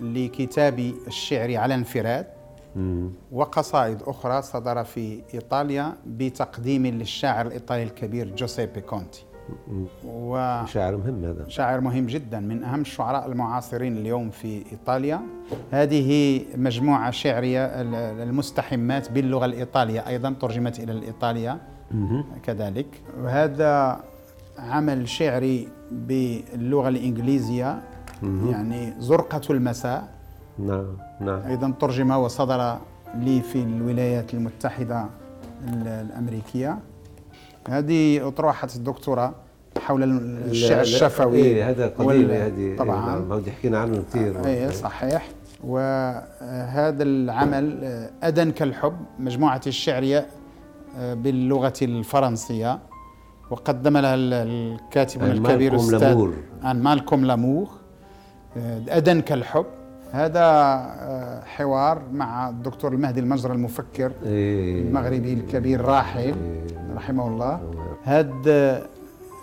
لكتاب 0.00 0.92
الشعر 1.06 1.56
على 1.56 1.74
انفراد. 1.74 2.26
وقصائد 3.32 4.02
أخرى 4.02 4.42
صدر 4.42 4.84
في 4.84 5.20
إيطاليا 5.34 5.92
بتقديم 6.06 6.86
للشاعر 6.86 7.46
الإيطالي 7.46 7.82
الكبير 7.82 8.34
جوزيبي 8.36 8.80
كونتي. 8.80 9.24
و... 10.06 10.64
شاعر 10.66 10.96
مهم 10.96 11.24
هذا. 11.24 11.48
شاعر 11.48 11.80
مهم 11.80 12.06
جدا 12.06 12.40
من 12.40 12.64
أهم 12.64 12.80
الشعراء 12.80 13.26
المعاصرين 13.26 13.96
اليوم 13.96 14.30
في 14.30 14.62
إيطاليا. 14.72 15.20
هذه 15.70 16.40
مجموعة 16.56 17.10
شعرية 17.10 17.64
ال- 17.64 17.94
المستحمات 18.28 19.12
باللغة 19.12 19.44
الإيطالية 19.44 20.06
أيضا 20.08 20.34
ترجمت 20.40 20.80
إلى 20.80 20.92
الإيطالية 20.92 21.58
كذلك. 22.42 22.86
وهذا 23.22 24.00
عمل 24.58 25.08
شعري 25.08 25.68
باللغة 25.92 26.88
الإنجليزية 26.88 27.82
يعني 28.22 28.94
زرقة 28.98 29.40
المساء. 29.50 30.17
نعم 30.58 30.86
نعم. 31.20 31.40
أيضا 31.46 31.74
ترجم 31.80 32.10
وصدر 32.10 32.76
لي 33.14 33.40
في 33.42 33.62
الولايات 33.62 34.34
المتحدة 34.34 35.06
ال- 35.68 35.88
الأمريكية. 35.88 36.78
هذه 37.68 38.28
أطروحة 38.28 38.68
الدكتوراه 38.76 39.32
حول 39.80 40.02
الشعر 40.50 40.80
الشفوي 40.80 41.36
إيه 41.38 41.70
هذا 41.70 41.86
قديم 41.86 42.30
هذه 42.30 42.76
طبعا. 42.78 43.06
نعم 43.06 43.32
هودي 43.32 43.50
حكينا 43.52 43.78
عنه 43.78 44.02
كثير. 44.10 44.46
اي 44.46 44.72
صحيح. 44.72 45.28
وهذا 45.64 47.02
العمل 47.02 47.84
أدن 48.22 48.50
كالحب 48.50 48.96
مجموعة 49.18 49.60
الشعرية 49.66 50.26
آه، 50.98 51.14
باللغة 51.14 51.72
الفرنسية 51.82 52.78
وقدم 53.50 53.96
لها 53.98 54.14
ال- 54.14 54.32
الكاتب 54.34 55.22
الكبير 55.22 55.76
لامور. 55.90 56.34
عن 56.62 56.82
مالكوم 56.82 57.24
لامور 57.24 57.68
أدن 58.88 59.20
كالحب. 59.20 59.66
هذا 60.12 60.40
آه، 60.40 61.44
حوار 61.44 62.02
مع 62.12 62.48
الدكتور 62.48 62.92
المهدي 62.92 63.20
المجرى 63.20 63.52
المفكر 63.52 64.12
إيه. 64.24 64.82
المغربي 64.82 65.32
الكبير 65.32 65.80
راحل 65.80 66.34
رحمه 66.94 67.28
الله. 67.28 67.60
هذا 68.02 68.86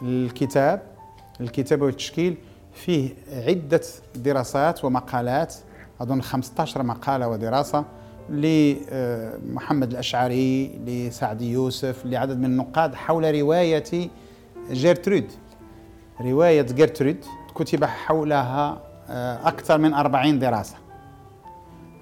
الكتاب 0.01 0.81
الكتاب 1.41 1.81
والتشكيل 1.81 2.37
فيه 2.73 3.09
عدة 3.47 3.81
دراسات 4.15 4.85
ومقالات 4.85 5.55
أظن 6.01 6.21
15 6.21 6.83
مقالة 6.83 7.27
ودراسة 7.27 7.85
لمحمد 8.29 9.91
الأشعري 9.91 10.79
لسعدي 10.85 11.51
يوسف 11.51 12.05
لعدد 12.05 12.37
من 12.39 12.45
النقاد 12.45 12.95
حول 12.95 13.39
رواية 13.41 14.09
جيرترود. 14.71 15.31
رواية 16.21 16.61
جيرترود 16.61 17.17
كتب 17.55 17.83
حولها 17.85 18.69
آه، 18.69 18.84
أكثر 19.09 19.77
من 19.77 19.93
40 19.93 20.39
دراسة. 20.39 20.75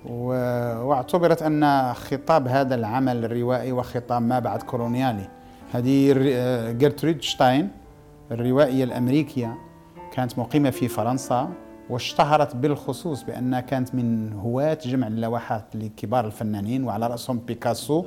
واعتبرت 0.05 1.41
أن 1.41 1.93
خطاب 1.93 2.47
هذا 2.47 2.75
العمل 2.75 3.25
الروائي 3.25 3.71
وخطاب 3.71 4.21
ما 4.21 4.39
بعد 4.39 4.61
كولونيالي. 4.61 5.29
هذه 5.73 6.15
آه، 6.33 6.71
جيرترود 6.71 7.21
شتاين 7.21 7.69
الروائية 8.31 8.83
الأمريكية 8.83 9.57
كانت 10.11 10.39
مقيمة 10.39 10.69
في 10.69 10.87
فرنسا 10.87 11.49
واشتهرت 11.89 12.55
بالخصوص 12.55 13.23
بأنها 13.23 13.59
كانت 13.59 13.95
من 13.95 14.33
هواة 14.33 14.77
جمع 14.85 15.07
اللوحات 15.07 15.65
لكبار 15.75 16.25
الفنانين 16.25 16.83
وعلى 16.83 17.07
رأسهم 17.07 17.39
بيكاسو. 17.39 18.05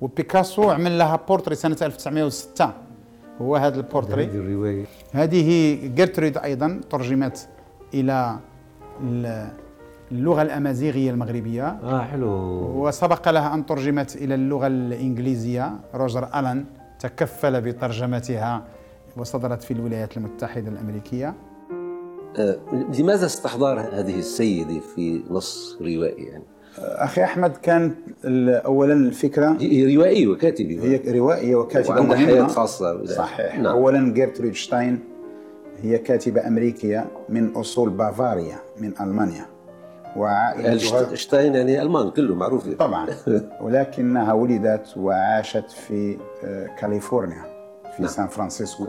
وبيكاسو 0.00 0.70
عمل 0.70 0.98
لها 0.98 1.16
بورتري 1.28 1.54
سنة 1.54 1.76
1906 1.82 2.72
هو 3.40 3.56
هذا 3.56 3.76
البورتري. 3.76 4.24
هذه 4.24 4.36
الروايه 4.36 4.84
هذه 5.12 5.74
جيرترود 5.94 6.38
أيضا 6.38 6.80
ترجمت 6.90 7.48
إلى 7.94 8.36
ال- 9.04 9.48
اللغة 10.12 10.42
الأمازيغية 10.42 11.10
المغربية. 11.10 11.66
آه 11.68 12.00
حلو. 12.02 12.28
وسبق 12.86 13.28
لها 13.28 13.54
أن 13.54 13.66
ترجمت 13.66 14.16
إلى 14.16 14.34
اللغة 14.34 14.66
الإنجليزية. 14.66 15.72
روجر 15.94 16.24
آلان 16.34 16.64
تكفل 17.00 17.60
بترجمتها 17.60 18.62
وصدرت 19.16 19.62
في 19.62 19.70
الولايات 19.70 20.16
المتحدة 20.16 20.68
الأمريكية. 20.68 21.34
آه، 22.36 22.56
لماذا 22.98 23.26
استحضار 23.26 23.80
هذه 23.80 24.18
السيدة 24.18 24.80
في 24.94 25.22
نص 25.30 25.76
روائي 25.80 26.24
يعني؟ 26.24 26.44
أخي 26.78 27.24
أحمد 27.24 27.56
كان 27.56 27.94
ال- 28.24 28.48
اولا 28.50 28.92
الفكرة 28.92 29.56
هي 29.60 29.96
روائية 29.96 30.26
وكاتبة. 30.28 30.82
هي 30.82 31.18
روائية 31.18 31.56
وكاتبة 31.56 31.90
وعندها 31.94 32.16
مهمة. 32.16 32.26
حياة 32.26 32.46
خاصة. 32.46 33.04
صحيح. 33.04 33.54
نعم. 33.58 33.66
اولا 33.66 34.12
جيرترود 34.14 34.52
شتاين 34.54 34.98
هي 35.82 35.98
كاتبة 35.98 36.46
أمريكية 36.46 37.06
من 37.28 37.56
أصول 37.56 37.90
بافاريا 37.90 38.56
من 38.80 38.92
ألمانيا. 39.00 39.46
وعائلتها 40.16 40.76
شت- 40.78 41.14
شتاين 41.14 41.54
يعني 41.54 41.82
ألمان 41.82 42.10
كله 42.10 42.34
معروفة 42.34 42.72
طبعا. 42.72 43.06
ولكنها 43.62 44.32
ولدت 44.32 44.96
وعاشت 44.96 45.70
في 45.70 46.18
آه، 46.44 46.66
كاليفورنيا 46.66 47.42
في 47.96 48.02
نعم. 48.02 48.10
سان 48.10 48.26
فرانسيسكو. 48.26 48.86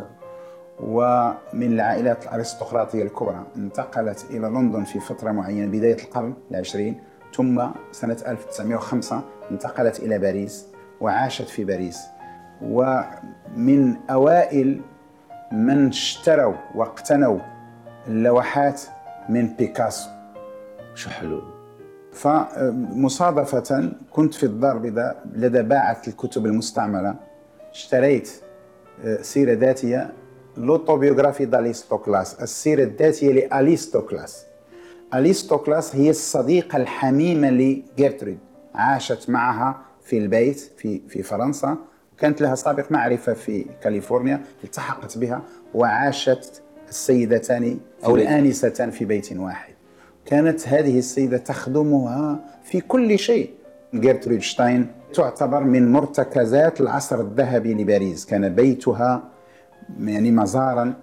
ومن 0.84 1.73
العائلات 1.73 2.23
الأرستقراطية 2.23 3.04
الكبرى 3.04 3.43
انتقلت 3.56 4.25
إلى 4.30 4.47
لندن 4.47 4.84
في 4.84 4.99
فترة 4.99 5.32
معينة 5.32 5.67
بداية 5.71 6.04
القرن 6.04 6.34
العشرين 6.52 7.02
ثم 7.36 7.62
سنة 7.91 8.17
1905 8.28 9.21
انتقلت 9.52 9.99
إلى 9.99 10.19
باريس 10.19 10.67
وعاشت 11.02 11.47
في 11.49 11.63
باريس. 11.63 11.99
ومن 12.62 13.95
أوائل 14.10 14.82
من 15.51 15.88
اشتروا 15.88 16.53
واقتنوا 16.75 17.39
اللوحات 18.07 18.81
من 19.29 19.47
بيكاسو. 19.47 20.09
شو 20.95 21.09
حلو. 21.09 21.41
فمصادفة 22.13 23.91
كنت 24.12 24.33
في 24.33 24.45
الدار 24.45 24.75
البيضاء 24.75 25.23
لدى 25.33 25.62
باعة 25.62 26.01
الكتب 26.07 26.45
المستعملة. 26.45 27.15
اشتريت 27.71 28.29
آه، 29.05 29.21
سيرة 29.21 29.53
ذاتية 29.53 30.13
l'autobiographie 30.58 31.45
d'Alice 31.45 31.97
Toklas 31.97 32.41
السيرة 32.41 32.83
الذاتية 32.83 33.31
لأليس 33.32 33.83
توكلاس. 33.83 34.45
أليس 35.13 35.50
توكلاس 35.50 35.95
هي 35.95 36.09
الصديقة 36.09 36.77
الحميمة 36.77 37.49
لجيرتريد 37.49 38.39
عاشت 38.75 39.29
معها 39.29 39.81
في 40.01 40.17
البيت 40.17 40.59
في 40.77 41.01
في 41.07 41.23
فرنسا. 41.23 41.77
كانت 42.21 42.41
لها 42.41 42.55
سابق 42.55 42.91
معرفة 42.91 43.34
في 43.34 43.65
كاليفورنيا 43.84 44.41
التحقت 44.63 45.17
بها 45.17 45.41
وعاشت 45.73 46.62
السيدتان 46.89 47.77
أو. 48.05 48.15
الآنستان 48.15 48.91
في 48.91 49.05
بيت 49.05 49.38
واحد. 49.38 49.73
كانت 50.25 50.67
هذه 50.67 50.99
السيدة 50.99 51.38
تخدمها 51.38 52.39
في 52.63 52.82
كل 52.82 53.19
شيء. 53.19 53.49
جيرترود 53.95 54.41
شتاين 54.41 54.88
تعتبر 55.13 55.63
من 55.63 55.91
مرتكزات 55.91 56.82
العصر 56.82 57.21
الذهبي 57.21 57.73
لباريس. 57.73 58.25
كان 58.25 58.49
بيتها 58.49 59.23
يعني 59.99 60.32
مزارا. 60.32 60.93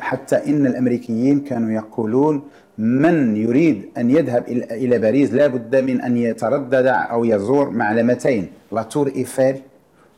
حتى 0.00 0.36
إن 0.36 0.66
الأمريكيين 0.66 1.40
كانوا 1.40 1.70
يقولون 1.70 2.42
من 2.78 3.36
يريد 3.36 3.88
أن 3.98 4.10
يذهب 4.10 4.48
إلى 4.48 4.64
إلى 4.64 4.98
باريس 4.98 5.32
لا 5.32 5.46
بد 5.46 5.76
من 5.76 6.00
أن 6.00 6.16
يتردد 6.16 6.86
أو 6.86 7.24
يزور 7.24 7.70
معلمتين. 7.70 8.48
La 8.72 8.83
Tour 8.83 9.06
Eiffel 9.16 9.62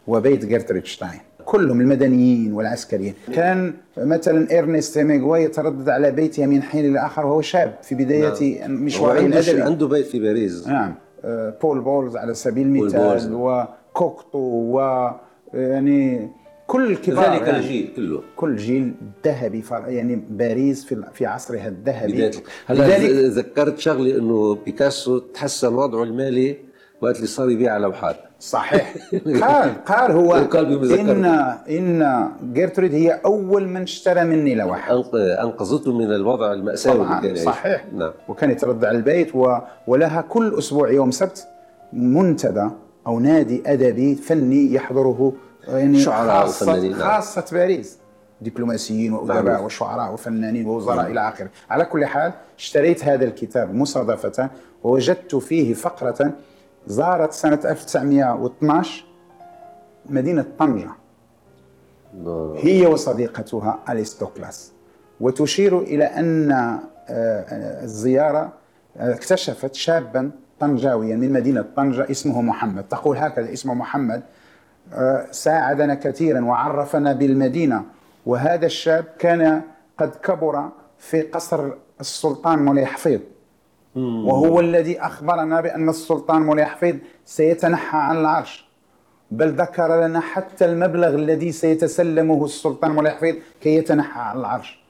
وبيت 0.06 0.44
جيرترود 0.44 0.86
شتاين 0.86 1.20
كلهم 1.44 1.80
المدنيين 1.80 2.52
والعسكريين. 2.52 3.14
كان 3.34 3.74
مثلا 3.96 4.58
إرنست 4.58 4.98
هيمينغواي 4.98 5.44
يتردد 5.44 5.88
على 5.88 6.10
بيته 6.10 6.46
من 6.46 6.62
حين 6.62 6.92
لاخر 6.92 7.26
وهو 7.26 7.40
شاب. 7.40 7.74
في 7.82 7.94
بداية 7.94 8.64
هو 8.64 8.68
مشواره 8.68 9.20
عنده, 9.20 9.40
الادبي 9.40 9.62
عنده 9.62 9.86
بيت 9.86 10.06
في 10.06 10.20
باريس. 10.20 10.66
نعم. 10.68 10.94
آه، 11.24 11.54
بول 11.62 11.80
بولز 11.80 12.16
على 12.16 12.34
سبيل. 12.34 12.66
المثال 12.66 13.34
وكوكتو 13.34 14.38
و 14.38 15.10
يعني 15.54 16.30
كل 16.66 16.90
الكبار 16.90 17.34
ذلك 17.34 17.42
يعني. 17.42 17.58
الجيل 17.58 17.92
كله. 17.96 18.22
كل 18.36 18.56
جيل 18.56 18.94
ذهبي 19.24 19.64
يعني 19.70 20.24
باريس 20.30 20.84
في 20.84 21.02
في 21.12 21.26
عصرها 21.26 21.68
الذهبي. 21.68 22.12
بداية. 22.12 22.30
هلا 22.66 23.28
ذكرت 23.28 23.78
شغله 23.78 24.18
إنه 24.18 24.54
بيكاسو 24.54 25.18
تحسن 25.18 25.74
وضعه 25.74 26.02
المالي 26.02 26.56
وقت 27.00 27.16
اللي 27.16 27.26
صار 27.26 27.50
يبيع 27.50 27.78
لوحات 27.78 28.16
صحيح 28.42 28.94
قال 29.42 29.84
قال 29.84 30.12
هو. 30.12 30.34
إن 31.00 31.24
إن 31.68 32.28
جيرترود 32.52 32.94
هي 32.94 33.20
أول 33.24 33.68
من 33.68 33.82
اشترى 33.82 34.24
مني 34.24 34.54
لوحة 34.54 35.02
أنقذته 35.14 35.92
من 35.92 36.14
الوضع 36.14 36.52
المأساوي 36.52 37.02
اللي 37.02 37.20
كان 37.20 37.34
طبعا. 37.34 37.54
صحيح 37.54 37.86
نعم 37.92 38.12
وكانت 38.28 38.60
ترد 38.60 38.84
على 38.84 38.98
البيت 38.98 39.34
و... 39.34 39.58
ولها 39.86 40.20
كل 40.20 40.58
أسبوع 40.58 40.90
يوم 40.90 41.10
سبت 41.10 41.46
منتدى 41.92 42.68
أو 43.06 43.20
نادي 43.20 43.62
أدبي 43.66 44.14
فني 44.14 44.74
يحضره 44.74 45.32
يعني 45.68 45.98
شعراء 45.98 46.48
وفنانين، 46.48 46.90
نعم. 46.90 47.00
خاصة 47.00 47.44
باريس 47.52 47.98
دبلوماسيين 48.40 49.12
وأدباء 49.12 49.42
معروف. 49.42 49.64
وشعراء 49.64 50.12
وفنانين 50.12 50.66
ووزراء 50.66 51.06
إلى 51.06 51.28
آخره 51.28 51.50
على 51.70 51.84
كل 51.84 52.06
حال 52.06 52.32
اشتريت 52.58 53.04
هذا 53.04 53.24
الكتاب 53.24 53.74
مصادفة 53.74 54.50
ووجدت 54.84 55.34
فيه 55.34 55.74
فقرة 55.74 56.32
زارت 56.86 57.32
سنة 57.32 57.60
1912 57.64 59.04
مدينة 60.06 60.44
طنجة. 60.58 60.90
هي 62.56 62.86
وصديقتها 62.86 63.78
أليستوكلاس 63.88 64.72
وتشير 65.20 65.78
إلى 65.78 66.04
أن 66.04 66.52
آه، 66.52 66.80
آه، 67.08 67.84
الزيارة 67.84 68.52
آه، 68.96 69.14
اكتشفت 69.14 69.74
شابا 69.74 70.30
طنجاويا 70.60 71.16
من 71.16 71.32
مدينة 71.32 71.64
طنجة 71.76 72.10
اسمه 72.10 72.42
محمد. 72.42 72.84
تقول 72.88 73.16
هكذا 73.16 73.52
اسمه 73.52 73.74
محمد 73.74 74.22
ساعدنا 75.30 75.94
كثيرا 75.94 76.44
وعرفنا 76.44 77.12
بالمدينة. 77.12 77.84
وهذا 78.26 78.66
الشاب 78.66 79.04
كان 79.18 79.62
قد 79.98 80.14
كبر 80.14 80.68
في 80.98 81.22
قصر 81.22 81.70
السلطان 82.00 82.64
مولاي 82.64 82.86
حفيظ. 82.86 83.20
وهو 83.96 84.60
الذي 84.60 85.00
أخبرنا 85.00 85.60
بأن 85.60 85.88
السلطان 85.88 86.42
مولاي 86.42 86.64
حفيظ 86.64 86.96
سيتنحى 87.24 87.98
عن 87.98 88.16
العرش. 88.16 88.66
بل 89.30 89.48
ذكر 89.48 90.06
لنا 90.06 90.20
حتى 90.20 90.64
المبلغ 90.64 91.14
الذي 91.14 91.52
سيتسلمه 91.52 92.44
السلطان 92.44 92.90
مولاي 92.90 93.12
حفيظ 93.12 93.36
كي 93.60 93.76
يتنحى 93.76 94.20
عن 94.20 94.38
العرش. 94.38 94.82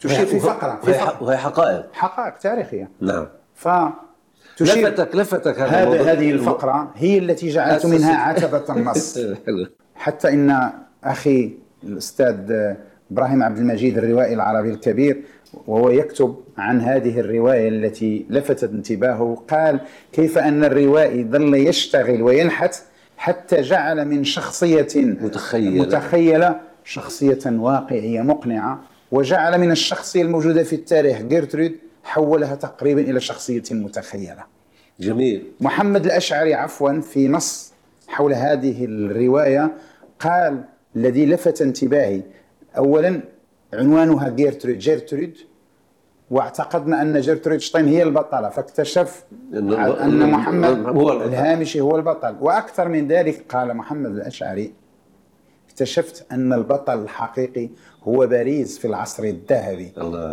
تشير 0.00 0.26
في 0.26 0.40
فقرة. 0.40 0.80
في 0.84 0.90
وهي 0.90 0.98
فقرة. 0.98 1.22
وهي 1.22 1.36
حقائق. 1.36 1.86
حقائق 1.92 2.38
تاريخية. 2.38 2.88
نعم. 3.00 3.26
فتشير 3.54 4.88
لفتك 4.88 5.16
لفتك 5.16 5.60
هذا 5.60 6.00
هذا. 6.00 6.12
هذه 6.12 6.30
الفقرة 6.30 6.92
هي 6.94 7.18
التي 7.18 7.48
جعلت 7.48 7.86
منها 7.86 8.16
عتبة 8.16 8.64
النص. 8.76 9.18
حتى 9.94 10.28
إن 10.28 10.70
أخي 11.04 11.58
الأستاذ 11.84 12.74
إبراهيم 13.10 13.42
عبد 13.42 13.58
المجيد 13.58 13.98
الروائي 13.98 14.34
العربي 14.34 14.70
الكبير 14.70 15.22
وهو 15.66 15.90
يكتب 15.90 16.36
عن 16.58 16.80
هذه 16.80 17.20
الرواية 17.20 17.68
التي 17.68 18.26
لفتت 18.30 18.70
انتباهه 18.70 19.42
قال 19.48 19.80
كيف 20.12 20.38
أن 20.38 20.64
الروائي 20.64 21.24
ظل 21.24 21.54
يشتغل 21.54 22.22
وينحت 22.22 22.74
حتى 23.16 23.60
جعل 23.60 24.08
من 24.08 24.24
شخصية 24.24 24.88
متخيلة. 24.96 25.82
متخيلة 25.82 26.60
شخصية 26.84 27.38
واقعية 27.46 28.20
مقنعة 28.20 28.80
وجعل 29.12 29.58
من 29.60 29.70
الشخصية 29.70 30.22
الموجودة 30.22 30.62
في 30.62 30.72
التاريخ 30.72 31.22
جيرترود 31.22 31.72
حولها 32.04 32.54
تقريبا 32.54 33.00
إلى 33.00 33.20
شخصية 33.20 33.62
متخيلة 33.70 34.44
جميل 35.00 35.42
محمد 35.60 36.04
الأشعري 36.04 36.54
عفوا 36.54 37.00
في 37.00 37.28
نص 37.28 37.72
حول 38.08 38.34
هذه 38.34 38.84
الرواية 38.84 39.72
قال 40.20 40.64
الذي 40.96 41.26
لفت 41.26 41.62
انتباهي 41.62 42.22
أولا 42.76 43.20
عنوانها 43.74 44.28
جيرترود 44.28 44.78
جيرترود 44.78 45.36
واعتقدنا 46.30 47.02
أن 47.02 47.20
جيرترود 47.20 47.60
شتاين 47.60 47.88
هي 47.88 48.02
البطلة 48.02 48.48
فاكتشف 48.48 49.24
أن 49.52 50.30
محمد 50.30 50.86
هو. 50.86 51.12
الهامشي 51.12 51.80
هو 51.80 51.96
البطل 51.96 52.36
وأكثر 52.40 52.88
من 52.88 53.08
ذلك 53.08 53.44
قال 53.48 53.76
محمد 53.76 54.10
الأشعري 54.10 54.72
اكتشفت 55.68 56.26
أن 56.32 56.52
البطل 56.52 57.02
الحقيقي 57.02 57.68
هو 58.02 58.26
باريس 58.26 58.78
في 58.78 58.86
العصر 58.86 59.24
الذهبي. 59.24 59.92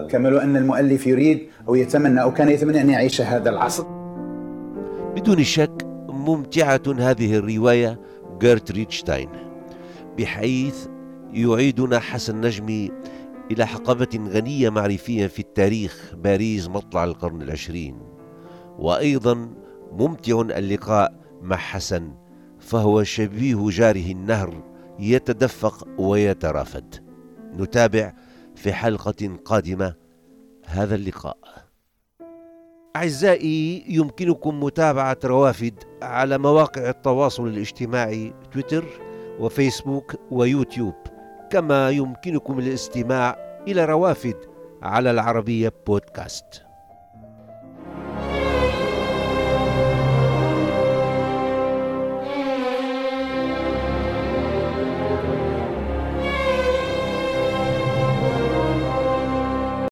كما 0.10 0.30
لو 0.30 0.38
أن 0.38 0.58
المؤلف 0.58 1.08
يريد 1.08 1.48
أو 1.67 1.76
يتمنى 1.76 2.22
أو 2.22 2.34
كان 2.34 2.50
يتمنى 2.50 2.82
أن 2.82 2.89
يعيش 2.89 3.22
هذا 3.22 3.50
العصر 3.50 3.86
بدون 5.15 5.43
شك 5.43 5.88
ممتعة 6.08 6.82
هذه 6.98 7.36
الرواية 7.38 8.00
جيرتريد 8.39 8.91
شتاين 8.91 9.30
بحيث 10.17 10.88
يعيدنا 11.34 12.00
حسن 12.00 12.41
نجمي 12.41 12.91
إلى 13.51 13.67
حقبة 13.67 14.29
غنية 14.29 14.69
معرفيا 14.69 15.27
في 15.27 15.39
التاريخ 15.39 16.12
باريس 16.15 16.67
مطلع 16.67 17.03
القرن 17.03 17.41
العشرين. 17.41 17.97
وأيضا 18.79 19.53
ممتع 19.91 20.41
اللقاء 20.41 21.13
مع 21.41 21.56
حسن 21.56 22.13
فهو 22.60 23.03
شبيه 23.03 23.69
جاره 23.69 24.12
النهر 24.12 24.63
يتدفق 24.99 25.88
ويترافد. 25.97 26.95
نتابع 27.58 28.13
في 28.56 28.73
حلقة 28.73 29.38
قادمة 29.45 29.95
هذا 30.65 30.95
اللقاء. 30.95 31.38
أعزائي 32.95 33.86
يمكنكم 33.88 34.63
متابعة 34.63 35.17
روافد 35.25 35.73
على 36.01 36.38
مواقع 36.38 36.89
التواصل 36.89 37.47
الاجتماعي 37.47 38.34
تويتر 38.51 38.86
وفيسبوك 39.39 40.15
ويوتيوب. 40.32 41.12
كما 41.54 41.89
يمكنكم 41.89 42.60
الاستماع 42.60 43.38
إلى 43.68 43.86
روافد 43.86 44.36
على 44.84 45.12
العربية 45.12 45.74
بودكاست. 45.88 46.62